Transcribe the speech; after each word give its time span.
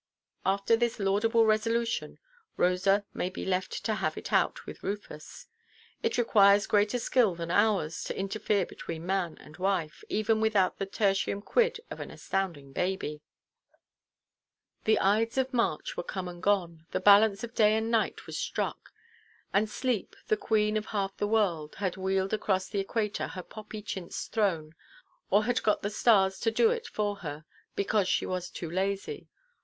After 0.47 0.75
this 0.75 0.97
laudable 0.99 1.45
resolution, 1.45 2.17
Rosa 2.57 3.05
may 3.13 3.29
be 3.29 3.45
left 3.45 3.85
to 3.85 3.93
have 3.93 4.17
it 4.17 4.33
out 4.33 4.65
with 4.65 4.81
Rufus. 4.81 5.45
It 6.01 6.17
requires 6.17 6.65
greater 6.65 6.97
skill 6.97 7.35
than 7.35 7.51
ours 7.51 8.03
to 8.05 8.17
interfere 8.17 8.65
between 8.65 9.05
man 9.05 9.37
and 9.37 9.57
wife, 9.57 10.03
even 10.09 10.41
without 10.41 10.79
the 10.79 10.87
tertium 10.87 11.39
quid 11.43 11.81
of 11.91 11.99
an 11.99 12.09
astounding 12.09 12.73
baby. 12.73 13.21
The 14.85 14.99
ides 14.99 15.37
of 15.37 15.53
March 15.53 15.95
were 15.95 16.01
come 16.01 16.27
and 16.27 16.41
gone, 16.41 16.87
the 16.89 16.99
balance 16.99 17.43
of 17.43 17.53
day 17.53 17.75
and 17.77 17.91
night 17.91 18.25
was 18.25 18.39
struck; 18.39 18.89
and 19.53 19.69
Sleep, 19.69 20.15
the 20.29 20.35
queen 20.35 20.77
of 20.77 20.87
half 20.87 21.15
the 21.17 21.27
world, 21.27 21.75
had 21.75 21.95
wheeled 21.95 22.33
across 22.33 22.67
the 22.67 22.79
equator 22.79 23.27
her 23.27 23.43
poppy–chintzed 23.43 24.31
throne, 24.31 24.73
or 25.29 25.43
had 25.43 25.61
got 25.61 25.83
the 25.83 25.91
stars 25.91 26.39
to 26.39 26.49
do 26.49 26.71
it 26.71 26.87
for 26.87 27.17
her, 27.17 27.45
because 27.75 28.07
she 28.07 28.25
was 28.25 28.49
too 28.49 28.71
lazy. 28.71 29.29